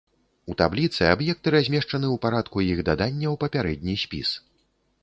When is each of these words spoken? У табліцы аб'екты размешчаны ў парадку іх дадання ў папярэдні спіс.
У 0.51 0.55
табліцы 0.61 1.01
аб'екты 1.15 1.53
размешчаны 1.57 2.07
ў 2.15 2.23
парадку 2.25 2.67
іх 2.71 2.83
дадання 2.89 3.27
ў 3.35 3.45
папярэдні 3.47 3.95
спіс. 4.07 4.35